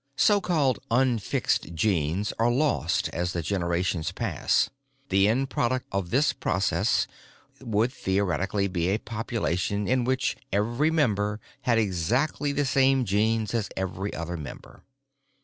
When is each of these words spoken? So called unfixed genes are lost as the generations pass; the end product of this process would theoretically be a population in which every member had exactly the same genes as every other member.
So 0.17 0.41
called 0.41 0.79
unfixed 0.89 1.75
genes 1.75 2.33
are 2.39 2.51
lost 2.51 3.07
as 3.09 3.33
the 3.33 3.43
generations 3.43 4.11
pass; 4.11 4.67
the 5.09 5.27
end 5.27 5.51
product 5.51 5.85
of 5.91 6.09
this 6.09 6.33
process 6.33 7.05
would 7.59 7.93
theoretically 7.93 8.67
be 8.67 8.87
a 8.89 8.97
population 8.97 9.87
in 9.87 10.03
which 10.03 10.37
every 10.51 10.89
member 10.89 11.39
had 11.69 11.77
exactly 11.77 12.51
the 12.51 12.65
same 12.65 13.05
genes 13.05 13.53
as 13.53 13.69
every 13.77 14.11
other 14.15 14.37
member. 14.37 14.81